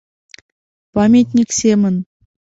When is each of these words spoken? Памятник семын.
Памятник 0.95 1.49
семын. 1.59 1.95